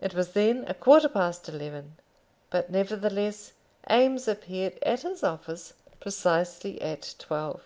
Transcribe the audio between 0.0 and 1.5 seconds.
It was then a quarter past